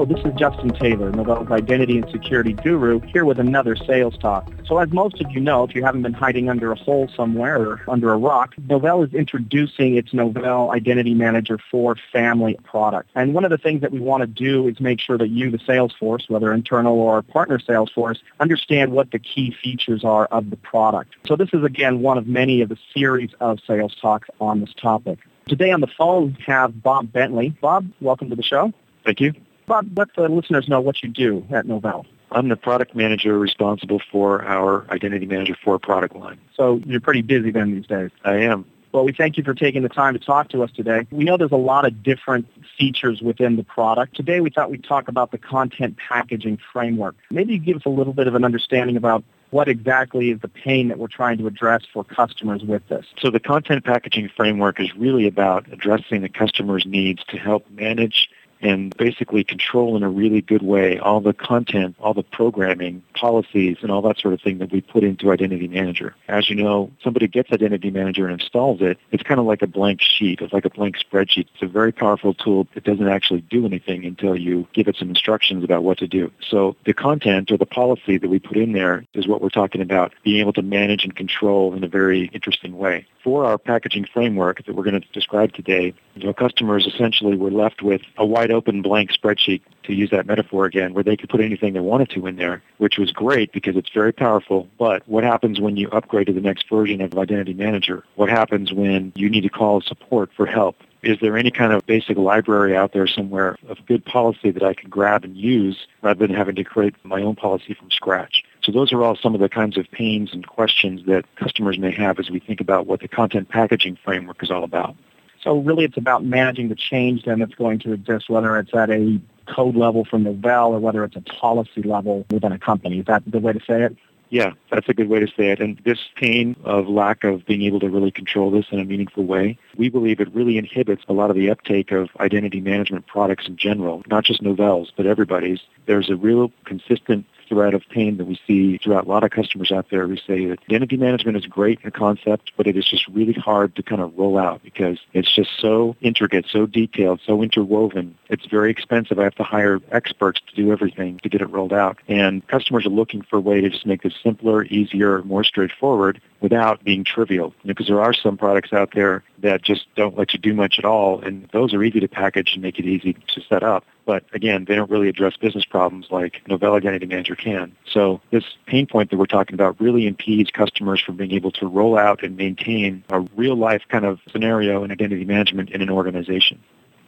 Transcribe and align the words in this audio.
Hello, 0.00 0.14
this 0.14 0.24
is 0.24 0.32
Justin 0.38 0.70
Taylor, 0.70 1.12
Novell's 1.12 1.50
identity 1.50 1.98
and 1.98 2.10
security 2.10 2.54
guru, 2.54 3.00
here 3.00 3.26
with 3.26 3.38
another 3.38 3.76
sales 3.76 4.16
talk. 4.16 4.50
So 4.64 4.78
as 4.78 4.90
most 4.92 5.20
of 5.20 5.30
you 5.30 5.40
know, 5.40 5.64
if 5.64 5.74
you 5.74 5.84
haven't 5.84 6.00
been 6.00 6.14
hiding 6.14 6.48
under 6.48 6.72
a 6.72 6.74
hole 6.74 7.10
somewhere 7.14 7.60
or 7.60 7.82
under 7.86 8.10
a 8.10 8.16
rock, 8.16 8.54
Novell 8.56 9.06
is 9.06 9.12
introducing 9.12 9.96
its 9.96 10.12
Novell 10.12 10.74
Identity 10.74 11.12
Manager 11.12 11.58
4 11.70 11.96
Family 12.10 12.56
product. 12.64 13.10
And 13.14 13.34
one 13.34 13.44
of 13.44 13.50
the 13.50 13.58
things 13.58 13.82
that 13.82 13.92
we 13.92 14.00
want 14.00 14.22
to 14.22 14.26
do 14.26 14.68
is 14.68 14.80
make 14.80 15.00
sure 15.00 15.18
that 15.18 15.28
you, 15.28 15.50
the 15.50 15.60
sales 15.66 15.92
force, 15.92 16.24
whether 16.30 16.50
internal 16.50 16.98
or 16.98 17.20
partner 17.20 17.58
sales 17.58 17.90
force, 17.90 18.22
understand 18.40 18.92
what 18.92 19.10
the 19.10 19.18
key 19.18 19.54
features 19.62 20.02
are 20.02 20.24
of 20.28 20.48
the 20.48 20.56
product. 20.56 21.14
So 21.26 21.36
this 21.36 21.50
is, 21.52 21.62
again, 21.62 22.00
one 22.00 22.16
of 22.16 22.26
many 22.26 22.62
of 22.62 22.70
the 22.70 22.78
series 22.94 23.32
of 23.40 23.58
sales 23.66 23.94
talks 24.00 24.30
on 24.40 24.60
this 24.60 24.72
topic. 24.80 25.18
Today 25.46 25.72
on 25.72 25.82
the 25.82 25.88
phone, 25.88 26.38
we 26.38 26.44
have 26.46 26.82
Bob 26.82 27.12
Bentley. 27.12 27.50
Bob, 27.60 27.86
welcome 28.00 28.30
to 28.30 28.36
the 28.36 28.42
show. 28.42 28.72
Thank 29.04 29.20
you. 29.20 29.34
Bob, 29.70 29.88
let 29.96 30.12
the 30.16 30.28
listeners 30.28 30.66
know 30.66 30.80
what 30.80 31.00
you 31.00 31.08
do 31.08 31.46
at 31.52 31.64
Novell. 31.64 32.04
I'm 32.32 32.48
the 32.48 32.56
product 32.56 32.96
manager 32.96 33.38
responsible 33.38 34.02
for 34.10 34.44
our 34.44 34.84
Identity 34.90 35.26
Manager 35.26 35.56
4 35.62 35.78
product 35.78 36.16
line. 36.16 36.40
So 36.56 36.80
you're 36.84 36.98
pretty 36.98 37.22
busy 37.22 37.52
then 37.52 37.76
these 37.76 37.86
days. 37.86 38.10
I 38.24 38.38
am. 38.38 38.64
Well, 38.90 39.04
we 39.04 39.12
thank 39.12 39.36
you 39.36 39.44
for 39.44 39.54
taking 39.54 39.84
the 39.84 39.88
time 39.88 40.14
to 40.14 40.18
talk 40.18 40.48
to 40.48 40.64
us 40.64 40.72
today. 40.72 41.06
We 41.12 41.22
know 41.22 41.36
there's 41.36 41.52
a 41.52 41.56
lot 41.56 41.84
of 41.84 42.02
different 42.02 42.48
features 42.76 43.22
within 43.22 43.54
the 43.54 43.62
product. 43.62 44.16
Today 44.16 44.40
we 44.40 44.50
thought 44.50 44.72
we'd 44.72 44.82
talk 44.82 45.06
about 45.06 45.30
the 45.30 45.38
content 45.38 45.96
packaging 45.98 46.58
framework. 46.72 47.14
Maybe 47.30 47.52
you 47.52 47.60
give 47.60 47.76
us 47.76 47.86
a 47.86 47.90
little 47.90 48.12
bit 48.12 48.26
of 48.26 48.34
an 48.34 48.44
understanding 48.44 48.96
about 48.96 49.22
what 49.50 49.68
exactly 49.68 50.30
is 50.30 50.40
the 50.40 50.48
pain 50.48 50.88
that 50.88 50.98
we're 50.98 51.06
trying 51.06 51.38
to 51.38 51.46
address 51.46 51.82
for 51.92 52.02
customers 52.02 52.64
with 52.64 52.86
this. 52.88 53.06
So 53.20 53.30
the 53.30 53.40
content 53.40 53.84
packaging 53.84 54.30
framework 54.36 54.80
is 54.80 54.96
really 54.96 55.28
about 55.28 55.66
addressing 55.72 56.22
the 56.22 56.28
customer's 56.28 56.86
needs 56.86 57.22
to 57.28 57.36
help 57.36 57.70
manage 57.70 58.28
and 58.60 58.96
basically 58.96 59.44
control 59.44 59.96
in 59.96 60.02
a 60.02 60.08
really 60.08 60.40
good 60.40 60.62
way 60.62 60.98
all 60.98 61.20
the 61.20 61.32
content, 61.32 61.96
all 62.00 62.14
the 62.14 62.22
programming, 62.22 63.02
policies, 63.14 63.78
and 63.82 63.90
all 63.90 64.02
that 64.02 64.18
sort 64.18 64.34
of 64.34 64.40
thing 64.40 64.58
that 64.58 64.70
we 64.70 64.80
put 64.80 65.04
into 65.04 65.30
Identity 65.30 65.68
Manager. 65.68 66.14
As 66.28 66.50
you 66.50 66.56
know, 66.56 66.90
somebody 67.02 67.26
gets 67.26 67.50
Identity 67.52 67.90
Manager 67.90 68.26
and 68.26 68.40
installs 68.40 68.80
it, 68.80 68.98
it's 69.10 69.22
kind 69.22 69.40
of 69.40 69.46
like 69.46 69.62
a 69.62 69.66
blank 69.66 70.00
sheet. 70.00 70.40
It's 70.40 70.52
like 70.52 70.64
a 70.64 70.70
blank 70.70 70.96
spreadsheet. 70.98 71.46
It's 71.54 71.62
a 71.62 71.66
very 71.66 71.92
powerful 71.92 72.34
tool 72.34 72.66
It 72.74 72.84
doesn't 72.84 73.08
actually 73.08 73.40
do 73.42 73.64
anything 73.64 74.04
until 74.04 74.36
you 74.36 74.66
give 74.72 74.88
it 74.88 74.96
some 74.96 75.08
instructions 75.08 75.64
about 75.64 75.82
what 75.82 75.98
to 75.98 76.06
do. 76.06 76.30
So 76.40 76.76
the 76.84 76.94
content 76.94 77.50
or 77.50 77.56
the 77.56 77.66
policy 77.66 78.18
that 78.18 78.28
we 78.28 78.38
put 78.38 78.56
in 78.56 78.72
there 78.72 79.04
is 79.14 79.26
what 79.26 79.40
we're 79.40 79.48
talking 79.48 79.80
about, 79.80 80.14
being 80.22 80.40
able 80.40 80.52
to 80.54 80.62
manage 80.62 81.04
and 81.04 81.14
control 81.14 81.74
in 81.74 81.84
a 81.84 81.88
very 81.88 82.30
interesting 82.32 82.76
way. 82.78 83.06
For 83.22 83.44
our 83.44 83.58
packaging 83.58 84.06
framework 84.12 84.64
that 84.64 84.74
we're 84.74 84.84
going 84.84 85.00
to 85.00 85.06
describe 85.12 85.52
today, 85.52 85.94
you 86.14 86.26
know, 86.26 86.32
customers 86.32 86.86
essentially 86.86 87.36
were 87.36 87.50
left 87.50 87.82
with 87.82 88.02
a 88.16 88.24
wide 88.24 88.49
wide 88.50 88.56
open 88.56 88.82
blank 88.82 89.10
spreadsheet, 89.12 89.62
to 89.84 89.94
use 89.94 90.10
that 90.10 90.26
metaphor 90.26 90.66
again, 90.66 90.92
where 90.92 91.04
they 91.04 91.16
could 91.16 91.28
put 91.28 91.40
anything 91.40 91.72
they 91.72 91.80
wanted 91.80 92.10
to 92.10 92.26
in 92.26 92.36
there, 92.36 92.62
which 92.78 92.98
was 92.98 93.12
great 93.12 93.52
because 93.52 93.76
it's 93.76 93.90
very 93.90 94.12
powerful. 94.12 94.68
But 94.78 95.02
what 95.08 95.24
happens 95.24 95.60
when 95.60 95.76
you 95.76 95.88
upgrade 95.90 96.26
to 96.26 96.32
the 96.32 96.40
next 96.40 96.68
version 96.68 97.00
of 97.00 97.16
Identity 97.16 97.54
Manager? 97.54 98.04
What 98.16 98.28
happens 98.28 98.72
when 98.72 99.12
you 99.14 99.30
need 99.30 99.42
to 99.42 99.48
call 99.48 99.80
support 99.80 100.30
for 100.36 100.46
help? 100.46 100.76
Is 101.02 101.18
there 101.20 101.38
any 101.38 101.50
kind 101.50 101.72
of 101.72 101.86
basic 101.86 102.18
library 102.18 102.76
out 102.76 102.92
there 102.92 103.06
somewhere 103.06 103.56
of 103.68 103.78
good 103.86 104.04
policy 104.04 104.50
that 104.50 104.62
I 104.62 104.74
can 104.74 104.90
grab 104.90 105.24
and 105.24 105.34
use 105.34 105.86
rather 106.02 106.26
than 106.26 106.36
having 106.36 106.56
to 106.56 106.64
create 106.64 106.94
my 107.04 107.22
own 107.22 107.36
policy 107.36 107.72
from 107.72 107.90
scratch? 107.90 108.44
So 108.62 108.70
those 108.70 108.92
are 108.92 109.02
all 109.02 109.16
some 109.16 109.34
of 109.34 109.40
the 109.40 109.48
kinds 109.48 109.78
of 109.78 109.90
pains 109.90 110.34
and 110.34 110.46
questions 110.46 111.06
that 111.06 111.24
customers 111.36 111.78
may 111.78 111.90
have 111.92 112.18
as 112.18 112.28
we 112.28 112.38
think 112.38 112.60
about 112.60 112.86
what 112.86 113.00
the 113.00 113.08
content 113.08 113.48
packaging 113.48 113.96
framework 114.04 114.42
is 114.42 114.50
all 114.50 114.62
about. 114.62 114.94
So 115.42 115.58
really 115.58 115.84
it's 115.84 115.96
about 115.96 116.24
managing 116.24 116.68
the 116.68 116.74
change 116.74 117.24
then 117.24 117.38
that's 117.38 117.54
going 117.54 117.78
to 117.80 117.92
exist, 117.92 118.28
whether 118.28 118.58
it's 118.58 118.74
at 118.74 118.90
a 118.90 119.20
code 119.46 119.74
level 119.74 120.04
from 120.04 120.24
Novell 120.24 120.70
or 120.70 120.78
whether 120.78 121.02
it's 121.04 121.16
a 121.16 121.20
policy 121.22 121.82
level 121.82 122.26
within 122.30 122.52
a 122.52 122.58
company. 122.58 123.00
Is 123.00 123.06
that 123.06 123.22
the 123.26 123.38
way 123.38 123.52
to 123.52 123.60
say 123.60 123.82
it? 123.82 123.96
Yeah, 124.30 124.52
that's 124.70 124.88
a 124.88 124.94
good 124.94 125.08
way 125.08 125.18
to 125.18 125.26
say 125.26 125.50
it. 125.50 125.60
And 125.60 125.80
this 125.84 125.98
pain 126.14 126.54
of 126.62 126.86
lack 126.86 127.24
of 127.24 127.44
being 127.46 127.62
able 127.62 127.80
to 127.80 127.88
really 127.88 128.12
control 128.12 128.52
this 128.52 128.66
in 128.70 128.78
a 128.78 128.84
meaningful 128.84 129.24
way, 129.24 129.58
we 129.76 129.88
believe 129.88 130.20
it 130.20 130.32
really 130.32 130.56
inhibits 130.56 131.02
a 131.08 131.12
lot 131.12 131.30
of 131.30 131.36
the 131.36 131.50
uptake 131.50 131.90
of 131.90 132.10
identity 132.20 132.60
management 132.60 133.08
products 133.08 133.48
in 133.48 133.56
general, 133.56 134.04
not 134.06 134.24
just 134.24 134.40
Novell's, 134.40 134.92
but 134.96 135.04
everybody's. 135.04 135.60
There's 135.86 136.10
a 136.10 136.16
real 136.16 136.52
consistent 136.64 137.26
thread 137.50 137.74
of 137.74 137.82
pain 137.90 138.16
that 138.16 138.24
we 138.24 138.40
see 138.46 138.78
throughout 138.78 139.04
a 139.04 139.08
lot 139.08 139.24
of 139.24 139.30
customers 139.30 139.70
out 139.70 139.90
there 139.90 140.06
who 140.06 140.16
say 140.16 140.46
that 140.46 140.60
identity 140.62 140.96
management 140.96 141.36
is 141.36 141.44
great 141.44 141.80
in 141.82 141.90
concept, 141.90 142.52
but 142.56 142.66
it 142.66 142.76
is 142.76 142.86
just 142.86 143.06
really 143.08 143.32
hard 143.34 143.74
to 143.76 143.82
kind 143.82 144.00
of 144.00 144.16
roll 144.16 144.38
out 144.38 144.62
because 144.62 144.98
it's 145.12 145.34
just 145.34 145.50
so 145.58 145.96
intricate, 146.00 146.46
so 146.48 146.64
detailed, 146.64 147.20
so 147.26 147.42
interwoven. 147.42 148.16
It's 148.28 148.46
very 148.46 148.70
expensive. 148.70 149.18
I 149.18 149.24
have 149.24 149.34
to 149.34 149.42
hire 149.42 149.80
experts 149.90 150.40
to 150.46 150.54
do 150.54 150.72
everything 150.72 151.18
to 151.18 151.28
get 151.28 151.42
it 151.42 151.50
rolled 151.50 151.72
out. 151.72 151.98
And 152.08 152.46
customers 152.46 152.86
are 152.86 152.90
looking 152.90 153.22
for 153.22 153.36
a 153.36 153.40
way 153.40 153.60
to 153.60 153.68
just 153.68 153.84
make 153.84 154.02
this 154.02 154.14
simpler, 154.22 154.64
easier, 154.64 155.22
more 155.24 155.42
straightforward 155.42 156.20
without 156.40 156.82
being 156.84 157.04
trivial. 157.04 157.52
Because 157.66 157.88
there 157.88 158.00
are 158.00 158.14
some 158.14 158.36
products 158.36 158.72
out 158.72 158.92
there 158.94 159.24
that 159.42 159.62
just 159.62 159.86
don't 159.94 160.16
let 160.16 160.32
you 160.32 160.38
do 160.38 160.54
much 160.54 160.78
at 160.78 160.84
all, 160.84 161.20
and 161.20 161.48
those 161.52 161.74
are 161.74 161.82
easy 161.82 162.00
to 162.00 162.08
package 162.08 162.52
and 162.54 162.62
make 162.62 162.78
it 162.78 162.84
easy 162.84 163.12
to 163.12 163.40
set 163.48 163.62
up. 163.62 163.84
But 164.06 164.24
again, 164.32 164.64
they 164.64 164.74
don't 164.74 164.90
really 164.90 165.08
address 165.08 165.36
business 165.36 165.64
problems 165.64 166.06
like 166.10 166.42
Novell 166.48 166.76
Identity 166.76 167.06
Manager 167.06 167.36
can. 167.36 167.76
So 167.88 168.20
this 168.30 168.44
pain 168.66 168.86
point 168.86 169.10
that 169.10 169.18
we're 169.18 169.26
talking 169.26 169.54
about 169.54 169.80
really 169.80 170.06
impedes 170.06 170.50
customers 170.50 171.00
from 171.00 171.16
being 171.16 171.32
able 171.32 171.52
to 171.52 171.66
roll 171.66 171.96
out 171.96 172.22
and 172.22 172.36
maintain 172.36 173.04
a 173.10 173.20
real 173.20 173.56
life 173.56 173.82
kind 173.88 174.04
of 174.04 174.18
scenario 174.30 174.82
in 174.84 174.90
identity 174.90 175.24
management 175.24 175.70
in 175.70 175.82
an 175.82 175.90
organization. 175.90 176.58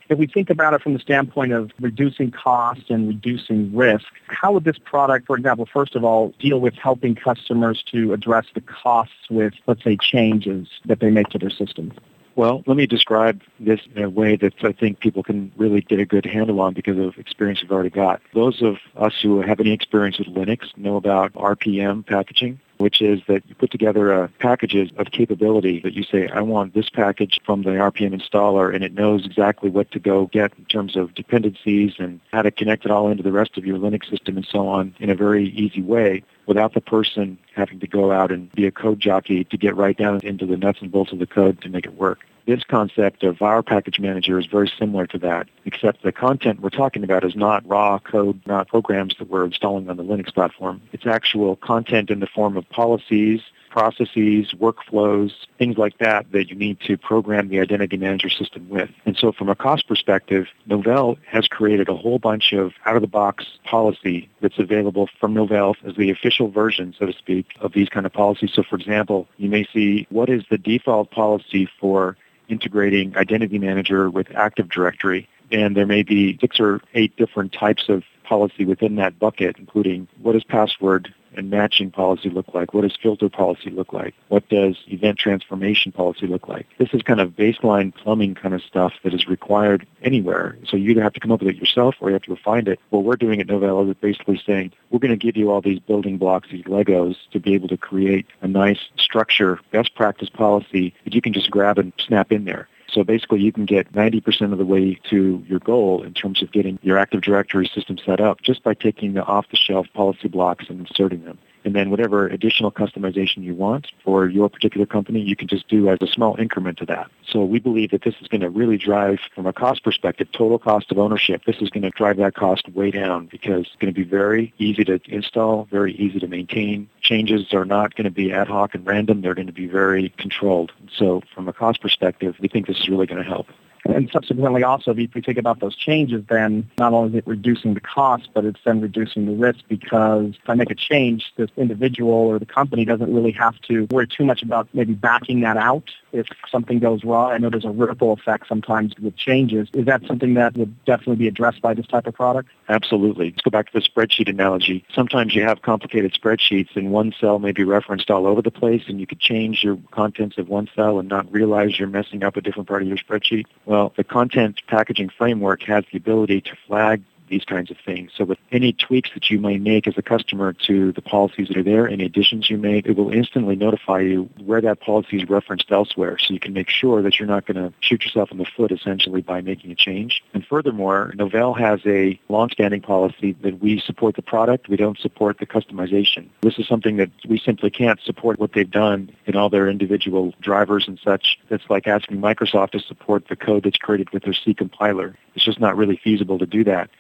If 0.09 0.19
we 0.19 0.26
think 0.26 0.50
about 0.50 0.75
it 0.75 0.82
from 0.82 0.93
the 0.93 0.99
standpoint 0.99 1.53
of 1.53 1.70
reducing 1.81 2.31
cost 2.31 2.91
and 2.91 3.09
reducing 3.09 3.75
risk, 3.75 4.06
how 4.26 4.53
would 4.53 4.64
this 4.64 4.76
product, 4.78 5.26
for 5.26 5.37
example, 5.37 5.66
first 5.72 5.97
of 5.97 6.04
all, 6.04 6.34
deal 6.38 6.60
with 6.60 6.75
helping 6.75 7.14
customers 7.14 7.82
to 7.93 8.12
address 8.12 8.44
the 8.54 8.60
costs 8.60 9.31
with, 9.31 9.54
let's 9.66 9.82
say, 9.82 9.97
changes 9.97 10.69
that 10.84 11.00
they 11.00 11.10
make 11.10 11.28
to 11.28 11.38
their 11.38 11.50
systems? 11.50 11.94
Well, 12.34 12.62
let 12.66 12.76
me 12.78 12.87
describe 12.87 13.43
this 13.60 13.81
in 13.94 14.03
a 14.03 14.09
way 14.09 14.37
that 14.37 14.54
I 14.65 14.72
think 14.72 15.00
people 15.00 15.22
can 15.22 15.53
really 15.56 15.82
get 15.82 16.00
a 16.00 16.06
good 16.06 16.25
handle 16.25 16.60
on 16.60 16.72
because 16.72 16.98
of 16.98 17.19
experience 17.19 17.60
we've 17.60 17.70
already 17.70 17.91
got. 17.91 18.22
Those 18.32 18.62
of 18.62 18.78
us 18.97 19.15
who 19.22 19.43
have 19.43 19.60
any 19.60 19.72
experience 19.72 20.19
with 20.19 20.28
Linux 20.28 20.76
know 20.76 20.97
about 20.97 21.34
RPM 21.34 22.06
packaging 22.06 22.59
which 22.82 23.00
is 23.00 23.20
that 23.28 23.44
you 23.47 23.54
put 23.54 23.70
together 23.70 24.12
a 24.12 24.28
packages 24.41 24.91
of 24.97 25.12
capability 25.12 25.78
that 25.81 25.94
you 25.94 26.03
say, 26.03 26.28
I 26.28 26.41
want 26.41 26.75
this 26.75 26.91
package 26.91 27.38
from 27.44 27.62
the 27.62 27.70
RPM 27.70 28.12
installer, 28.12 28.75
and 28.75 28.82
it 28.82 28.93
knows 28.93 29.25
exactly 29.25 29.70
what 29.70 29.93
to 29.93 30.00
go 30.00 30.26
get 30.26 30.53
in 30.59 30.64
terms 30.64 30.97
of 30.97 31.14
dependencies 31.14 31.94
and 32.00 32.19
how 32.32 32.43
to 32.43 32.50
connect 32.50 32.84
it 32.84 32.91
all 32.91 33.09
into 33.09 33.22
the 33.22 33.31
rest 33.31 33.56
of 33.56 33.64
your 33.64 33.78
Linux 33.78 34.10
system 34.10 34.37
and 34.37 34.44
so 34.44 34.66
on 34.66 34.97
in 34.99 35.10
a 35.10 35.14
very 35.14 35.50
easy 35.50 35.81
way 35.81 36.25
without 36.47 36.75
the 36.75 36.80
person 36.80 37.38
having 37.54 37.80
to 37.80 37.86
go 37.86 38.12
out 38.12 38.32
and 38.32 38.50
be 38.53 38.66
a 38.66 38.70
code 38.70 39.00
jockey 39.00 39.44
to 39.44 39.56
get 39.56 39.76
right 39.76 39.97
down 39.97 40.20
into 40.22 40.47
the 40.47 40.56
nuts 40.56 40.80
and 40.80 40.91
bolts 40.91 41.12
of 41.12 41.19
the 41.19 41.26
code 41.26 41.60
to 41.62 41.69
make 41.69 41.84
it 41.84 41.94
work. 41.94 42.20
This 42.44 42.64
concept 42.64 43.22
of 43.22 43.41
our 43.41 43.62
package 43.62 44.00
manager 44.00 44.36
is 44.36 44.47
very 44.47 44.70
similar 44.76 45.06
to 45.08 45.19
that, 45.19 45.48
except 45.64 46.02
the 46.02 46.10
content 46.10 46.60
we're 46.60 46.70
talking 46.70 47.04
about 47.04 47.22
is 47.22 47.36
not 47.36 47.64
raw 47.69 48.00
code, 48.00 48.41
not 48.47 48.66
programs 48.66 49.14
that 49.19 49.31
we're 49.31 49.44
installing 49.44 49.88
on 49.88 49.97
the 49.97 50.02
Linux 50.02 50.34
platform. 50.34 50.82
It's 50.92 51.06
actual 51.06 51.54
content 51.54 52.10
in 52.10 52.19
the 52.19 52.26
form 52.26 52.56
of 52.56 52.69
policies, 52.69 53.42
processes, 53.72 54.52
workflows, 54.60 55.32
things 55.58 55.78
like 55.78 55.96
that 55.98 56.30
that 56.32 56.50
you 56.50 56.56
need 56.56 56.78
to 56.80 56.96
program 56.96 57.48
the 57.48 57.58
identity 57.58 57.96
manager 57.96 58.28
system 58.28 58.68
with. 58.68 58.90
And 59.06 59.16
so 59.16 59.32
from 59.32 59.48
a 59.48 59.56
cost 59.56 59.88
perspective, 59.88 60.46
Novell 60.68 61.16
has 61.26 61.48
created 61.48 61.88
a 61.88 61.96
whole 61.96 62.18
bunch 62.18 62.52
of 62.52 62.72
out-of-the-box 62.84 63.46
policy 63.64 64.28
that's 64.40 64.58
available 64.58 65.08
from 65.18 65.34
Novell 65.34 65.74
as 65.86 65.96
the 65.96 66.10
official 66.10 66.48
version, 66.48 66.94
so 66.98 67.06
to 67.06 67.12
speak, 67.14 67.46
of 67.60 67.72
these 67.72 67.88
kind 67.88 68.04
of 68.04 68.12
policies. 68.12 68.52
So 68.52 68.62
for 68.62 68.76
example, 68.76 69.26
you 69.38 69.48
may 69.48 69.66
see 69.72 70.06
what 70.10 70.28
is 70.28 70.44
the 70.50 70.58
default 70.58 71.10
policy 71.10 71.68
for 71.80 72.16
integrating 72.48 73.16
Identity 73.16 73.58
Manager 73.58 74.10
with 74.10 74.26
Active 74.36 74.68
Directory. 74.68 75.26
And 75.50 75.76
there 75.76 75.86
may 75.86 76.02
be 76.02 76.38
six 76.40 76.60
or 76.60 76.80
eight 76.94 77.16
different 77.16 77.52
types 77.52 77.88
of 77.88 78.04
policy 78.25 78.64
within 78.64 78.96
that 78.96 79.18
bucket, 79.18 79.56
including 79.58 80.08
what 80.20 80.36
is 80.36 80.44
password 80.44 81.12
and 81.37 81.50
matching 81.50 81.90
policy 81.90 82.31
look 82.31 82.55
like? 82.55 82.75
What 82.75 82.82
does 82.82 82.96
filter 83.00 83.29
policy 83.29 83.70
look 83.70 83.93
like? 83.93 84.14
What 84.29 84.49
does 84.49 84.76
event 84.88 85.19
transformation 85.19 85.93
policy 85.93 86.26
look 86.26 86.49
like? 86.49 86.67
This 86.79 86.90
is 86.93 87.02
kind 87.02 87.20
of 87.20 87.31
baseline 87.31 87.94
plumbing 87.94 88.34
kind 88.34 88.55
of 88.55 88.62
stuff 88.62 88.93
that 89.05 89.14
is 89.14 89.26
required 89.26 89.87
anywhere. 90.02 90.56
So 90.67 90.76
you 90.76 90.90
either 90.90 91.02
have 91.02 91.12
to 91.14 91.20
come 91.20 91.32
up 91.32 91.40
with 91.40 91.55
it 91.55 91.56
yourself 91.56 91.96
or 92.00 92.11
you 92.11 92.14
have 92.14 92.23
to 92.23 92.37
find 92.37 92.69
it. 92.69 92.81
What 92.90 93.05
we're 93.05 93.17
doing 93.17 93.40
at 93.40 93.46
Novell 93.46 93.88
is 93.88 93.96
basically 94.00 94.40
saying 94.44 94.73
we're 94.90 94.99
going 94.99 95.11
to 95.11 95.17
give 95.17 95.37
you 95.37 95.50
all 95.50 95.61
these 95.61 95.79
building 95.79 96.19
blocks, 96.19 96.49
these 96.50 96.64
Legos, 96.64 97.17
to 97.32 97.40
be 97.40 97.55
able 97.55 97.69
to 97.69 97.76
create 97.76 98.26
a 98.40 98.49
nice 98.49 98.78
structure, 98.96 99.61
best 99.70 99.94
practice 99.94 100.28
policy 100.28 100.94
that 101.05 101.14
you 101.14 101.20
can 101.20 101.32
just 101.32 101.50
grab 101.50 101.78
and 101.78 101.93
snap 101.99 102.32
in 102.32 102.44
there. 102.44 102.69
So 102.92 103.02
basically, 103.02 103.40
you 103.40 103.52
can 103.52 103.64
get 103.64 103.92
90% 103.92 104.52
of 104.52 104.58
the 104.58 104.66
way 104.66 105.00
to 105.08 105.42
your 105.48 105.60
goal 105.60 106.02
in 106.02 106.12
terms 106.12 106.42
of 106.42 106.52
getting 106.52 106.78
your 106.82 106.98
Active 106.98 107.22
Directory 107.22 107.66
system 107.66 107.96
set 107.96 108.20
up 108.20 108.42
just 108.42 108.62
by 108.62 108.74
taking 108.74 109.14
the 109.14 109.24
off-the-shelf 109.24 109.86
policy 109.94 110.28
blocks 110.28 110.66
and 110.68 110.80
inserting 110.80 111.24
them. 111.24 111.38
And 111.64 111.75
then 111.75 111.91
whatever 111.91 112.26
additional 112.26 112.73
customization 112.73 113.43
you 113.43 113.55
want 113.55 113.88
for 114.05 114.26
your 114.26 114.49
particular 114.49 114.87
company, 114.87 115.20
you 115.20 115.37
can 115.37 115.49
just 115.49 115.69
do 115.69 115.88
as 115.88 115.99
a 116.00 116.06
small 116.06 116.37
increment 116.38 116.79
to 116.79 116.87
that. 116.87 117.11
So 117.26 117.44
we 117.44 117.61
believe 117.61 117.91
that 117.91 118.03
this 118.03 118.14
is 118.20 118.29
going 118.29 118.41
to 118.41 118.50
really 118.50 118.76
drive, 118.76 119.20
from 119.35 119.47
a 119.47 119.53
cost 119.53 119.85
perspective, 119.85 120.29
total 120.32 120.59
cost 120.59 120.91
of 120.91 120.99
ownership. 120.99 121.44
This 121.44 121.56
is 121.61 121.70
going 121.70 121.82
to 121.82 121.91
drive 121.91 122.17
that 122.17 122.35
cost 122.35 122.69
way 122.70 122.91
down 122.91 123.26
because 123.26 123.67
it's 123.67 123.76
going 123.79 123.93
to 123.93 123.99
be 123.99 124.09
very 124.09 124.53
easy 124.59 124.85
to 124.85 125.00
install, 125.06 125.67
very 125.70 125.94
easy 125.94 126.19
to 126.19 126.26
maintain. 126.26 126.88
Changes 127.00 127.53
are 127.53 127.64
not 127.64 127.94
going 127.94 128.05
to 128.05 128.11
be 128.11 128.32
ad 128.32 128.49
hoc 128.49 128.75
and 128.75 128.87
random. 128.87 129.20
They're 129.20 129.35
going 129.35 129.47
to 129.47 129.53
be 129.53 129.67
very 129.67 130.11
controlled. 130.19 130.73
So 130.97 131.23
from 131.35 131.49
a 131.49 131.53
cost 131.53 131.81
perspective, 131.81 132.37
we 132.41 132.49
think 132.49 132.67
this 132.67 132.79
is 132.79 132.88
really 132.88 133.06
going 133.06 133.23
to 133.23 133.29
help. 133.29 133.49
And 133.84 134.08
subsequently 134.12 134.62
also, 134.62 134.93
if 134.93 135.12
we 135.14 135.20
think 135.20 135.38
about 135.38 135.61
those 135.61 135.75
changes, 135.75 136.25
then 136.29 136.70
not 136.79 136.93
only 136.93 137.11
is 137.11 137.14
it 137.17 137.26
reducing 137.26 137.75
the 137.75 137.81
cost, 137.81 138.29
but 138.32 138.44
it's 138.44 138.61
then 138.64 138.81
reducing 138.81 139.26
the 139.26 139.32
risk 139.32 139.61
because 139.69 140.34
if 140.43 140.49
I 140.49 140.55
make 140.55 140.70
a 140.70 140.75
change, 140.75 141.32
this 141.37 141.50
individual 141.56 142.12
or 142.12 142.38
the 142.38 142.46
company 142.46 142.84
doesn't 142.84 143.12
really 143.12 143.32
have 143.32 143.61
to 143.62 143.88
worry 143.90 144.06
too 144.06 144.25
much 144.25 144.43
about 144.43 144.69
maybe 144.73 144.94
backing 144.94 145.40
that 145.40 145.56
out 145.56 145.90
if 146.12 146.26
something 146.50 146.79
goes 146.79 147.05
wrong. 147.05 147.32
I 147.32 147.38
know 147.38 147.50
there's 147.50 147.64
a 147.64 147.70
ripple 147.70 148.12
effect 148.12 148.49
sometimes 148.49 148.94
with 148.99 149.17
changes. 149.17 149.69
Is 149.73 149.87
that 149.87 150.06
something 150.06 150.35
that 150.35 150.56
would 150.56 150.85
definitely 150.85 151.17
be 151.17 151.29
addressed 151.29 151.62
by 151.62 151.75
this 151.75 151.87
type 151.87 152.06
of 152.06 152.14
product? 152.14 152.50
Absolutely. 152.69 153.31
Let's 153.31 153.43
go 153.43 153.50
back 153.50 153.70
to 153.70 153.73
the 153.73 153.81
spreadsheet 153.81 154.29
analogy. 154.29 154.85
Sometimes 154.94 155.35
you 155.35 155.43
have 155.43 155.62
complicated 155.62 156.12
spreadsheets 156.12 156.76
and 156.76 156.91
one 156.93 157.14
cell 157.19 157.38
may 157.38 157.53
be 157.53 157.64
referenced 157.64 158.11
all 158.11 158.26
over 158.26 158.43
the 158.43 158.50
place 158.50 158.82
and 158.88 159.00
you 159.00 159.06
could 159.06 159.20
change 159.20 159.64
your 159.64 159.79
contents 159.91 160.38
of 160.38 160.49
one 160.49 160.69
cell 160.75 160.99
and 160.99 161.09
not 161.09 161.31
realize 161.32 161.79
you're 161.79 161.88
messing 161.88 162.23
up 162.23 162.37
a 162.37 162.41
different 162.41 162.69
part 162.69 162.82
of 162.82 162.88
your 162.88 162.99
spreadsheet. 162.99 163.47
Well, 163.64 163.93
the 163.97 164.05
content 164.05 164.61
packaging 164.67 165.11
framework 165.11 165.62
has 165.64 165.85
the 165.91 165.99
ability 165.99 166.43
to 166.43 166.56
flag 166.67 167.03
these 167.32 167.44
kinds 167.44 167.70
of 167.70 167.79
things. 167.84 168.12
So 168.14 168.25
with 168.25 168.38
any 168.52 168.75
tweaks 168.75 169.11
that 169.14 169.31
you 169.31 169.40
may 169.40 169.56
make 169.56 169.88
as 169.88 169.96
a 169.96 170.02
customer 170.02 170.52
to 170.69 170.93
the 170.93 171.00
policies 171.00 171.49
that 171.49 171.56
are 171.56 171.62
there, 171.62 171.88
any 171.88 172.05
additions 172.05 172.50
you 172.50 172.58
make, 172.58 172.87
it 172.87 172.94
will 172.94 173.11
instantly 173.11 173.56
notify 173.56 174.00
you 174.00 174.29
where 174.44 174.61
that 174.61 174.81
policy 174.81 175.17
is 175.17 175.29
referenced 175.29 175.73
elsewhere. 175.73 176.19
So 176.19 176.34
you 176.34 176.38
can 176.38 176.52
make 176.52 176.69
sure 176.69 177.00
that 177.00 177.19
you're 177.19 177.26
not 177.26 177.46
going 177.46 177.56
to 177.56 177.73
shoot 177.81 178.05
yourself 178.05 178.31
in 178.31 178.37
the 178.37 178.44
foot 178.44 178.70
essentially 178.70 179.23
by 179.23 179.40
making 179.40 179.73
a 179.73 179.75
change. 179.75 180.23
And 180.34 180.44
furthermore, 180.46 181.14
Novell 181.17 181.58
has 181.58 181.81
a 181.87 182.20
long-standing 182.29 182.82
policy 182.82 183.35
that 183.40 183.61
we 183.61 183.81
support 183.81 184.14
the 184.14 184.23
product, 184.23 184.69
we 184.69 184.76
don't 184.76 184.99
support 184.99 185.38
the 185.38 185.46
customization. 185.46 186.28
This 186.43 186.58
is 186.58 186.69
something 186.69 186.99
that 186.99 187.11
we 187.26 187.38
simply 187.38 187.70
can't 187.70 188.00
support 188.02 188.38
what 188.38 188.52
they've 188.52 188.70
done 188.70 189.11
in 189.25 189.37
all 189.37 189.49
their 189.49 189.70
individual 189.70 190.35
drivers 190.43 190.87
and 190.87 191.00
such. 191.02 191.38
That's 191.49 191.70
like 191.70 191.87
asking 191.87 192.20
Microsoft 192.20 192.73
to 192.73 192.81
support 192.81 193.28
the 193.28 193.37
code 193.37 193.64
that's 193.64 193.78
created 193.78 194.11
with 194.11 194.25
their 194.25 194.35
C 194.35 194.52
compiler. 194.52 195.17
It's 195.35 195.44
just 195.44 195.61
not 195.61 195.78
really 195.78 195.96
feasible 195.96 196.38
to 196.38 196.46
do 196.46 196.62
that. 196.64 196.90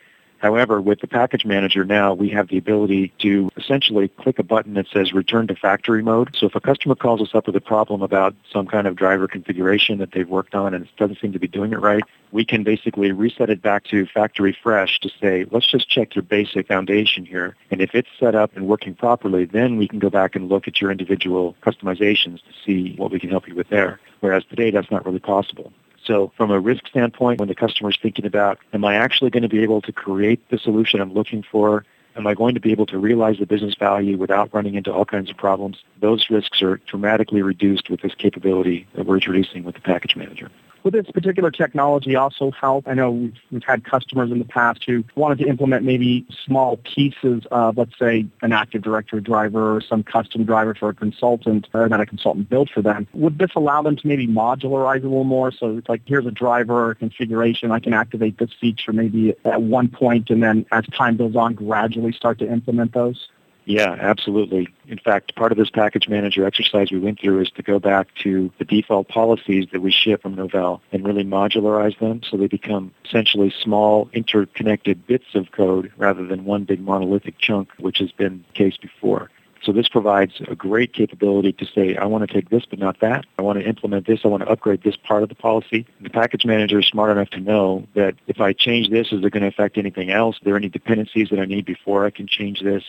However, 0.42 0.80
with 0.80 1.00
the 1.00 1.06
package 1.06 1.44
manager 1.44 1.84
now, 1.84 2.14
we 2.14 2.28
have 2.30 2.48
the 2.48 2.58
ability 2.58 3.12
to 3.20 3.48
essentially 3.56 4.08
click 4.08 4.40
a 4.40 4.42
button 4.42 4.74
that 4.74 4.88
says 4.92 5.12
return 5.12 5.46
to 5.46 5.54
factory 5.54 6.02
mode. 6.02 6.34
So 6.36 6.46
if 6.46 6.56
a 6.56 6.60
customer 6.60 6.96
calls 6.96 7.20
us 7.22 7.32
up 7.32 7.46
with 7.46 7.54
a 7.54 7.60
problem 7.60 8.02
about 8.02 8.34
some 8.52 8.66
kind 8.66 8.88
of 8.88 8.96
driver 8.96 9.28
configuration 9.28 9.98
that 9.98 10.10
they've 10.10 10.28
worked 10.28 10.56
on 10.56 10.74
and 10.74 10.84
it 10.84 10.90
doesn't 10.96 11.20
seem 11.20 11.32
to 11.32 11.38
be 11.38 11.46
doing 11.46 11.72
it 11.72 11.78
right, 11.78 12.02
we 12.32 12.44
can 12.44 12.64
basically 12.64 13.12
reset 13.12 13.50
it 13.50 13.62
back 13.62 13.84
to 13.84 14.04
factory 14.06 14.56
fresh 14.64 14.98
to 14.98 15.10
say, 15.20 15.46
let's 15.52 15.70
just 15.70 15.88
check 15.88 16.16
your 16.16 16.24
basic 16.24 16.66
foundation 16.66 17.24
here. 17.24 17.54
And 17.70 17.80
if 17.80 17.94
it's 17.94 18.08
set 18.18 18.34
up 18.34 18.50
and 18.56 18.66
working 18.66 18.94
properly, 18.94 19.44
then 19.44 19.76
we 19.76 19.86
can 19.86 20.00
go 20.00 20.10
back 20.10 20.34
and 20.34 20.48
look 20.48 20.66
at 20.66 20.80
your 20.80 20.90
individual 20.90 21.54
customizations 21.62 22.38
to 22.38 22.52
see 22.66 22.96
what 22.96 23.12
we 23.12 23.20
can 23.20 23.30
help 23.30 23.46
you 23.46 23.54
with 23.54 23.68
there. 23.68 24.00
Whereas 24.18 24.42
today, 24.50 24.72
that's 24.72 24.90
not 24.90 25.06
really 25.06 25.20
possible. 25.20 25.72
So 26.04 26.32
from 26.36 26.50
a 26.50 26.58
risk 26.58 26.86
standpoint, 26.88 27.38
when 27.38 27.48
the 27.48 27.54
customer 27.54 27.90
is 27.90 27.98
thinking 28.00 28.26
about, 28.26 28.58
am 28.72 28.84
I 28.84 28.96
actually 28.96 29.30
going 29.30 29.44
to 29.44 29.48
be 29.48 29.62
able 29.62 29.80
to 29.82 29.92
create 29.92 30.48
the 30.50 30.58
solution 30.58 31.00
I'm 31.00 31.12
looking 31.12 31.42
for? 31.42 31.84
Am 32.16 32.26
I 32.26 32.34
going 32.34 32.54
to 32.54 32.60
be 32.60 32.72
able 32.72 32.86
to 32.86 32.98
realize 32.98 33.38
the 33.38 33.46
business 33.46 33.74
value 33.78 34.18
without 34.18 34.52
running 34.52 34.74
into 34.74 34.92
all 34.92 35.04
kinds 35.04 35.30
of 35.30 35.36
problems? 35.36 35.78
Those 36.00 36.28
risks 36.28 36.60
are 36.60 36.78
dramatically 36.86 37.40
reduced 37.42 37.88
with 37.88 38.02
this 38.02 38.14
capability 38.14 38.86
that 38.94 39.06
we're 39.06 39.14
introducing 39.14 39.64
with 39.64 39.76
the 39.76 39.80
package 39.80 40.16
manager. 40.16 40.50
Would 40.84 40.94
this 40.94 41.10
particular 41.12 41.50
technology 41.50 42.16
also 42.16 42.50
help? 42.50 42.88
I 42.88 42.94
know 42.94 43.10
we've, 43.10 43.36
we've 43.50 43.62
had 43.64 43.84
customers 43.84 44.30
in 44.30 44.38
the 44.38 44.44
past 44.44 44.84
who 44.84 45.04
wanted 45.14 45.38
to 45.38 45.48
implement 45.48 45.84
maybe 45.84 46.26
small 46.44 46.78
pieces 46.78 47.44
of, 47.50 47.76
let's 47.76 47.96
say, 47.98 48.26
an 48.42 48.52
Active 48.52 48.82
Directory 48.82 49.20
driver 49.20 49.76
or 49.76 49.80
some 49.80 50.02
custom 50.02 50.44
driver 50.44 50.74
for 50.74 50.88
a 50.88 50.94
consultant 50.94 51.68
or 51.72 51.88
that 51.88 52.00
a 52.00 52.06
consultant 52.06 52.48
built 52.48 52.68
for 52.70 52.82
them. 52.82 53.06
Would 53.12 53.38
this 53.38 53.50
allow 53.54 53.82
them 53.82 53.96
to 53.96 54.06
maybe 54.06 54.26
modularize 54.26 55.00
a 55.00 55.08
little 55.08 55.24
more? 55.24 55.52
So 55.52 55.76
it's 55.78 55.88
like, 55.88 56.02
here's 56.04 56.26
a 56.26 56.30
driver 56.30 56.90
or 56.90 56.94
configuration. 56.94 57.70
I 57.70 57.78
can 57.78 57.92
activate 57.92 58.38
this 58.38 58.50
feature 58.60 58.92
maybe 58.92 59.34
at 59.44 59.62
one 59.62 59.88
point 59.88 60.30
and 60.30 60.42
then 60.42 60.66
as 60.72 60.84
time 60.86 61.16
goes 61.16 61.36
on, 61.36 61.54
gradually 61.54 62.12
start 62.12 62.38
to 62.40 62.50
implement 62.50 62.92
those? 62.92 63.28
Yeah, 63.64 63.96
absolutely. 64.00 64.68
In 64.88 64.98
fact, 64.98 65.36
part 65.36 65.52
of 65.52 65.58
this 65.58 65.70
package 65.70 66.08
manager 66.08 66.44
exercise 66.44 66.90
we 66.90 66.98
went 66.98 67.20
through 67.20 67.40
is 67.40 67.50
to 67.52 67.62
go 67.62 67.78
back 67.78 68.08
to 68.22 68.50
the 68.58 68.64
default 68.64 69.08
policies 69.08 69.66
that 69.72 69.80
we 69.80 69.92
ship 69.92 70.22
from 70.22 70.34
Novell 70.34 70.80
and 70.90 71.06
really 71.06 71.24
modularize 71.24 71.98
them 72.00 72.22
so 72.28 72.36
they 72.36 72.48
become 72.48 72.92
essentially 73.04 73.54
small 73.62 74.08
interconnected 74.12 75.06
bits 75.06 75.34
of 75.34 75.52
code 75.52 75.92
rather 75.96 76.26
than 76.26 76.44
one 76.44 76.64
big 76.64 76.80
monolithic 76.80 77.38
chunk, 77.38 77.68
which 77.78 77.98
has 77.98 78.10
been 78.10 78.44
the 78.48 78.58
case 78.58 78.76
before. 78.76 79.30
So 79.62 79.70
this 79.70 79.88
provides 79.88 80.42
a 80.48 80.56
great 80.56 80.92
capability 80.92 81.52
to 81.52 81.64
say, 81.64 81.94
I 81.94 82.06
want 82.06 82.28
to 82.28 82.34
take 82.34 82.50
this 82.50 82.64
but 82.68 82.80
not 82.80 82.98
that. 82.98 83.26
I 83.38 83.42
want 83.42 83.60
to 83.60 83.64
implement 83.64 84.08
this. 84.08 84.20
I 84.24 84.28
want 84.28 84.42
to 84.42 84.48
upgrade 84.48 84.82
this 84.82 84.96
part 84.96 85.22
of 85.22 85.28
the 85.28 85.36
policy. 85.36 85.86
The 86.00 86.10
package 86.10 86.44
manager 86.44 86.80
is 86.80 86.86
smart 86.86 87.12
enough 87.12 87.30
to 87.30 87.40
know 87.40 87.86
that 87.94 88.16
if 88.26 88.40
I 88.40 88.54
change 88.54 88.90
this, 88.90 89.12
is 89.12 89.24
it 89.24 89.30
going 89.30 89.42
to 89.42 89.46
affect 89.46 89.78
anything 89.78 90.10
else? 90.10 90.36
Are 90.42 90.44
there 90.44 90.56
any 90.56 90.68
dependencies 90.68 91.28
that 91.30 91.38
I 91.38 91.44
need 91.44 91.64
before 91.64 92.04
I 92.04 92.10
can 92.10 92.26
change 92.26 92.60
this? 92.60 92.82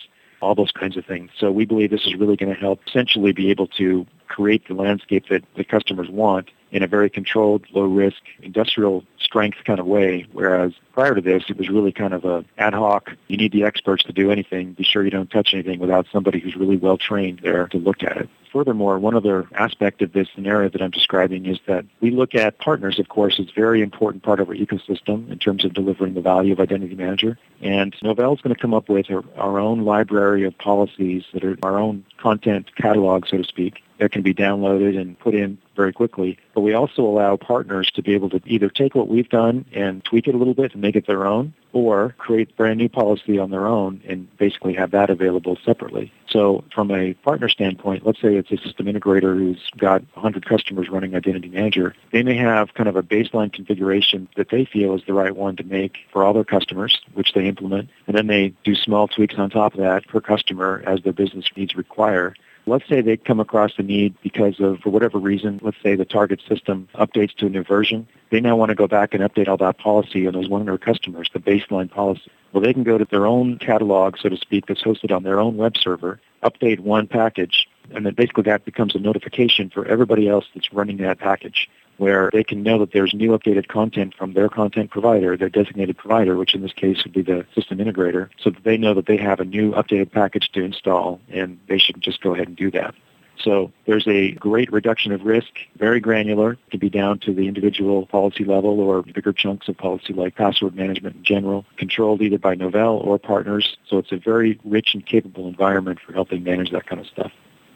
All 0.44 0.56
those 0.56 0.72
kinds 0.72 0.98
of 0.98 1.06
things. 1.06 1.31
So 1.38 1.51
we 1.51 1.66
believe 1.66 1.90
this 1.90 2.06
is 2.06 2.16
really 2.16 2.36
going 2.36 2.54
to 2.54 2.60
help 2.60 2.81
essentially 2.86 3.31
be 3.31 3.50
able 3.50 3.68
to 3.68 4.06
create 4.28 4.68
the 4.68 4.74
landscape 4.74 5.30
that 5.30 5.44
the 5.56 5.63
customers 5.63 6.10
want 6.10 6.50
in 6.72 6.84
a 6.84 6.88
very 6.88 7.10
controlled, 7.10 7.66
low-risk, 7.72 8.22
industrial 8.42 9.04
strength 9.19 9.60
kind 9.63 9.80
of 9.80 9.86
way, 9.86 10.25
whereas 10.34 10.74
prior 10.94 11.16
to 11.16 11.22
this, 11.22 11.44
it 11.50 11.57
was 11.57 11.69
really 11.69 11.92
kind 11.92 12.13
of 12.13 12.24
a 12.24 12.45
ad 12.57 12.74
hoc, 12.74 13.12
you 13.28 13.36
need 13.36 13.51
the 13.51 13.63
experts 13.63 14.04
to 14.04 14.13
do 14.13 14.31
anything, 14.31 14.74
be 14.74 14.84
sure 14.84 15.04
you 15.04 15.10
don't 15.10 15.30
touch 15.30 15.54
anything 15.54 15.80
without 15.80 16.07
somebody 16.12 16.40
who's 16.40 16.56
really 16.56 16.78
well 16.78 16.98
trained 16.98 17.40
there 17.44 17.68
to 17.68 17.78
look 17.78 18.04
at 18.04 18.16
it. 18.18 18.30
Furthermore, 18.54 19.00
one 19.00 19.16
other 19.16 19.48
aspect 19.56 20.04
of 20.04 20.13
this 20.13 20.28
scenario 20.36 20.69
that 20.69 20.81
I'm 20.81 20.92
describing 20.92 21.48
is 21.48 21.57
that 21.66 21.86
we 22.01 22.12
look 22.12 22.36
at 22.36 22.60
partners, 22.60 23.00
of 23.00 23.10
course, 23.10 23.40
as 23.40 23.48
a 23.48 23.54
very 23.54 23.81
important 23.81 24.22
part 24.22 24.40
of 24.40 24.48
our 24.48 24.56
ecosystem 24.56 25.30
in 25.31 25.40
terms 25.40 25.66
of 25.66 25.74
delivering 25.74 26.13
the 26.13 26.22
value 26.22 26.54
of 26.54 26.60
Identity 26.60 26.94
Manager. 26.94 27.39
And 27.63 27.94
Novell 28.04 28.36
is 28.36 28.42
going 28.42 28.54
to 28.54 28.62
come 28.62 28.75
up 28.75 28.89
with 28.89 29.10
our, 29.10 29.24
our 29.38 29.60
own 29.60 29.86
library 29.86 30.44
of 30.44 30.56
policies 30.60 31.24
that 31.34 31.44
are 31.44 31.57
our 31.63 31.80
own 31.80 32.06
content 32.19 32.75
catalog, 32.75 33.25
so 33.25 33.38
to 33.38 33.44
speak, 33.44 33.81
that 33.98 34.12
can 34.12 34.22
be 34.22 34.34
downloaded 34.34 35.00
and 35.00 35.18
put 35.18 35.34
in 35.34 35.57
very 35.75 35.94
quickly. 35.94 36.38
But 36.53 36.62
we 36.62 36.74
also 36.74 37.03
allow 37.03 37.38
partners 37.38 37.89
to 37.96 38.03
be 38.03 38.13
able 38.13 38.29
to 38.32 38.41
either 38.46 38.70
take 38.70 38.94
what 38.96 39.08
we've 39.08 39.29
done 39.29 39.65
and 39.74 40.03
tweak 40.03 40.27
it 40.27 40.36
a 40.36 40.38
little 40.38 40.53
bit 40.53 40.74
and 40.74 40.83
make 40.84 40.96
it 40.96 41.08
their 41.08 41.25
own, 41.25 41.54
or 41.72 42.13
create 42.20 42.56
brand 42.56 42.78
new 42.78 42.88
policy 42.88 43.40
on 43.40 43.50
their 43.50 43.66
own 43.66 44.00
and 44.08 44.28
basically 44.38 44.74
have 44.74 44.92
that 44.92 45.10
available 45.10 45.58
separately. 45.66 46.12
So 46.30 46.63
from 46.74 46.92
a 46.92 47.13
partner 47.16 47.50
standpoint, 47.50 48.06
let's 48.06 48.22
say 48.22 48.36
it's 48.36 48.52
a 48.52 48.58
system 48.58 48.86
integrator 48.86 49.36
who's 49.36 49.72
got 49.78 50.04
100 50.13 50.46
customers 50.46 50.90
running 50.90 51.16
Identity 51.16 51.50
Manager. 51.50 51.96
They 52.12 52.22
may 52.22 52.36
have 52.36 52.75
kind 52.75 52.88
of 52.88 52.96
a 52.96 53.02
baseline 53.02 53.52
configuration 53.52 54.28
that 54.36 54.50
they 54.50 54.66
feel 54.66 54.94
is 54.94 55.02
the 55.08 55.13
right 55.13 55.36
one 55.36 55.56
to 55.56 55.63
make 55.63 55.98
for 56.12 56.24
all 56.24 56.34
their 56.34 56.44
customers, 56.44 57.02
which 57.13 57.34
they 57.34 57.48
implement, 57.48 57.90
and 58.06 58.16
then 58.16 58.28
they 58.28 58.54
do 58.63 58.75
small 58.75 59.08
tweaks 59.08 59.36
on 59.38 59.50
top 59.50 59.74
of 59.74 59.80
that 59.80 60.08
per 60.08 60.22
customer 60.22 60.84
as 60.86 61.02
their 61.02 61.13
business 61.13 61.46
needs 61.56 61.75
require. 61.75 62.36
Let's 62.65 62.88
say 62.88 63.01
they 63.01 63.17
come 63.17 63.41
across 63.41 63.75
the 63.75 63.84
need 63.84 64.15
because 64.22 64.60
of, 64.62 64.79
for 64.79 64.89
whatever 64.89 65.17
reason, 65.17 65.60
let's 65.62 65.77
say 65.84 65.96
the 65.96 66.05
target 66.05 66.41
system 66.48 66.88
updates 66.96 67.36
to 67.36 67.48
a 67.48 67.50
new 67.50 67.63
version. 67.63 68.08
They 68.29 68.39
now 68.39 68.55
want 68.55 68.70
to 68.70 68.75
go 68.75 68.88
back 68.88 69.13
and 69.13 69.22
update 69.22 69.50
all 69.50 69.58
that 69.58 69.77
policy 69.77 70.25
on 70.27 70.34
those 70.34 70.48
100 70.48 70.79
customers, 70.79 71.29
the 71.34 71.39
baseline 71.39 71.91
policy. 71.91 72.32
Well, 72.53 72.63
they 72.63 72.74
can 72.74 72.84
go 72.84 72.98
to 72.98 73.05
their 73.05 73.25
own 73.25 73.58
catalog, 73.58 74.17
so 74.17 74.29
to 74.29 74.38
speak, 74.38 74.67
that's 74.67 74.84
hosted 74.84 75.13
on 75.13 75.24
their 75.24 75.41
own 75.41 75.58
web 75.58 75.75
server, 75.75 76.22
update 76.41 76.79
one 76.79 77.05
package, 77.08 77.67
and 77.91 78.05
then 78.05 78.13
basically 78.13 78.43
that 78.43 78.63
becomes 78.63 78.96
a 78.96 79.00
notification 79.00 79.70
for 79.70 79.86
everybody 79.86 80.29
else 80.29 80.46
that's 80.53 80.72
running 80.72 80.98
that 80.98 81.20
package 81.20 81.70
where 81.97 82.29
they 82.33 82.43
can 82.43 82.63
know 82.63 82.79
that 82.79 82.91
there's 82.91 83.13
new 83.13 83.38
updated 83.38 83.67
content 83.67 84.13
from 84.15 84.33
their 84.33 84.50
content 84.50 84.91
provider, 84.91 85.38
their 85.38 85.50
designated 85.50 85.97
provider, 85.97 86.35
which 86.35 86.55
in 86.55 86.62
this 86.62 86.73
case 86.73 87.03
would 87.03 87.13
be 87.13 87.21
the 87.21 87.45
system 87.55 87.77
integrator, 87.77 88.29
so 88.39 88.50
that 88.50 88.63
they 88.63 88.77
know 88.77 88.93
that 88.93 89.05
they 89.05 89.17
have 89.17 89.39
a 89.39 89.45
new 89.45 89.71
updated 89.73 90.12
package 90.12 90.50
to 90.51 90.63
install 90.63 91.19
and 91.29 91.59
they 91.67 91.77
should 91.77 92.01
just 92.01 92.21
go 92.21 92.33
ahead 92.33 92.47
and 92.47 92.57
do 92.57 92.71
that. 92.71 92.93
So 93.39 93.71
there's 93.85 94.07
a 94.07 94.31
great 94.33 94.71
reduction 94.71 95.12
of 95.12 95.23
risk, 95.23 95.50
very 95.77 96.00
granular, 96.00 96.57
can 96.69 96.79
be 96.79 96.89
down 96.89 97.19
to 97.19 97.33
the 97.33 97.47
individual 97.47 98.05
policy 98.05 98.43
level 98.45 98.79
or 98.79 99.01
bigger 99.01 99.33
chunks 99.33 99.67
of 99.67 99.77
policy 99.77 100.13
like 100.13 100.35
password 100.35 100.75
management 100.75 101.15
in 101.17 101.23
general, 101.23 101.65
controlled 101.77 102.21
either 102.21 102.38
by 102.38 102.55
Novell 102.55 103.03
or 103.03 103.17
partners. 103.17 103.75
So 103.89 103.97
it's 103.97 104.12
a 104.12 104.17
very 104.17 104.59
rich 104.63 104.93
and 104.93 105.05
capable 105.05 105.47
environment 105.47 106.00
for 106.00 106.13
helping 106.13 106.43
manage 106.43 106.71
that 106.71 106.85
kind 106.85 107.01
of 107.01 107.07
stuff. 107.07 107.31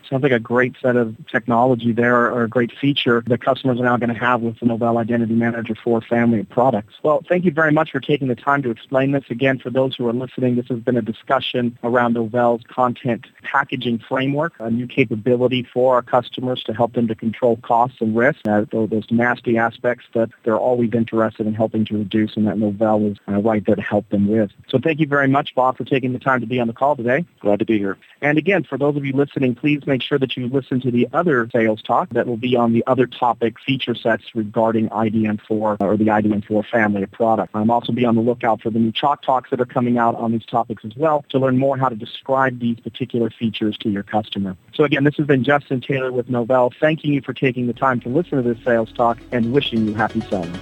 Sounds 0.09 0.23
like 0.23 0.31
a 0.31 0.39
great 0.39 0.75
set 0.81 0.95
of 0.95 1.15
technology 1.27 1.91
there 1.91 2.31
or 2.31 2.43
a 2.43 2.47
great 2.49 2.71
feature 2.79 3.23
that 3.27 3.41
customers 3.41 3.79
are 3.79 3.83
now 3.83 3.97
going 3.97 4.13
to 4.13 4.19
have 4.19 4.41
with 4.41 4.59
the 4.59 4.65
Novell 4.65 4.97
Identity 4.97 5.33
Manager 5.33 5.75
4 5.75 6.01
family 6.01 6.39
of 6.39 6.49
products. 6.49 6.93
Well, 7.03 7.23
thank 7.27 7.45
you 7.45 7.51
very 7.51 7.71
much 7.71 7.91
for 7.91 7.99
taking 7.99 8.27
the 8.27 8.35
time 8.35 8.61
to 8.63 8.69
explain 8.69 9.11
this. 9.11 9.25
Again, 9.29 9.59
for 9.59 9.69
those 9.69 9.95
who 9.95 10.07
are 10.07 10.13
listening, 10.13 10.55
this 10.55 10.67
has 10.67 10.79
been 10.79 10.97
a 10.97 11.01
discussion 11.01 11.77
around 11.83 12.15
Novell's 12.15 12.63
content 12.67 13.27
packaging 13.43 13.99
framework, 13.99 14.53
a 14.59 14.69
new 14.69 14.87
capability 14.87 15.67
for 15.73 15.95
our 15.95 16.01
customers 16.01 16.63
to 16.63 16.73
help 16.73 16.93
them 16.93 17.07
to 17.07 17.15
control 17.15 17.57
costs 17.57 17.97
and 17.99 18.15
risks, 18.15 18.41
uh, 18.47 18.65
those 18.71 19.05
nasty 19.11 19.57
aspects 19.57 20.05
that 20.13 20.29
they're 20.43 20.57
always 20.57 20.93
interested 20.93 21.47
in 21.47 21.53
helping 21.53 21.85
to 21.85 21.97
reduce 21.97 22.35
and 22.37 22.47
that 22.47 22.57
Novell 22.57 23.11
is 23.11 23.17
uh, 23.27 23.39
right 23.41 23.65
there 23.65 23.75
to 23.75 23.81
help 23.81 24.07
them 24.09 24.27
with. 24.27 24.51
So 24.67 24.79
thank 24.79 24.99
you 24.99 25.07
very 25.07 25.27
much, 25.27 25.53
Bob, 25.55 25.77
for 25.77 25.83
taking 25.83 26.13
the 26.13 26.19
time 26.19 26.41
to 26.41 26.47
be 26.47 26.59
on 26.59 26.67
the 26.67 26.73
call 26.73 26.95
today. 26.95 27.25
Glad 27.39 27.59
to 27.59 27.65
be 27.65 27.77
here. 27.77 27.97
And 28.21 28.37
again, 28.37 28.63
for 28.63 28.77
those 28.77 28.95
of 28.95 29.05
you 29.05 29.13
listening, 29.13 29.55
please 29.55 29.81
make 29.97 30.03
sure 30.03 30.19
that 30.19 30.37
you 30.37 30.47
listen 30.47 30.79
to 30.79 30.91
the 30.91 31.07
other 31.11 31.49
sales 31.51 31.81
talk 31.81 32.07
that 32.11 32.27
will 32.27 32.37
be 32.37 32.55
on 32.55 32.71
the 32.71 32.83
other 32.85 33.07
topic 33.07 33.55
feature 33.59 33.95
sets 33.95 34.23
regarding 34.35 34.87
IDM4 34.89 35.49
or 35.49 35.97
the 35.97 36.05
IDM4 36.05 36.69
family 36.69 37.01
of 37.01 37.11
products. 37.11 37.49
I'm 37.55 37.71
also 37.71 37.91
be 37.91 38.05
on 38.05 38.13
the 38.13 38.21
lookout 38.21 38.61
for 38.61 38.69
the 38.69 38.77
new 38.77 38.91
Chalk 38.91 39.23
Talks 39.23 39.49
that 39.49 39.59
are 39.59 39.65
coming 39.65 39.97
out 39.97 40.13
on 40.13 40.31
these 40.31 40.45
topics 40.45 40.85
as 40.85 40.95
well 40.95 41.25
to 41.29 41.39
learn 41.39 41.57
more 41.57 41.77
how 41.77 41.89
to 41.89 41.95
describe 41.95 42.59
these 42.59 42.79
particular 42.79 43.31
features 43.31 43.75
to 43.79 43.89
your 43.89 44.03
customer. 44.03 44.55
So 44.75 44.83
again, 44.83 45.03
this 45.03 45.15
has 45.15 45.25
been 45.25 45.43
Justin 45.43 45.81
Taylor 45.81 46.11
with 46.11 46.29
Novell, 46.29 46.71
thanking 46.79 47.11
you 47.13 47.21
for 47.21 47.33
taking 47.33 47.65
the 47.65 47.73
time 47.73 47.99
to 48.01 48.09
listen 48.09 48.43
to 48.43 48.53
this 48.53 48.63
sales 48.63 48.93
talk 48.93 49.17
and 49.31 49.51
wishing 49.51 49.87
you 49.87 49.95
happy 49.95 50.21
selling. 50.29 50.53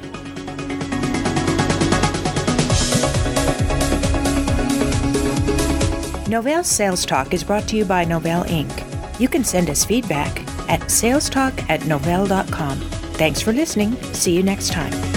Novell 6.25 6.63
Sales 6.63 7.05
Talk 7.05 7.33
is 7.33 7.43
brought 7.43 7.67
to 7.67 7.75
you 7.75 7.83
by 7.83 8.05
Novell 8.05 8.45
Inc. 8.47 8.94
You 9.19 9.27
can 9.27 9.43
send 9.43 9.69
us 9.69 9.85
feedback 9.85 10.41
at 10.69 10.81
salestalk 10.81 11.69
at 11.69 11.81
novell.com. 11.81 12.79
Thanks 13.15 13.41
for 13.41 13.53
listening. 13.53 13.95
See 14.13 14.35
you 14.35 14.43
next 14.43 14.71
time. 14.71 15.14